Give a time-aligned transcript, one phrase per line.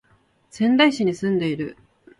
[0.49, 1.77] 仙台市に住んでいる